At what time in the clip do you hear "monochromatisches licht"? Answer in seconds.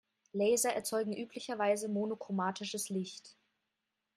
1.87-3.37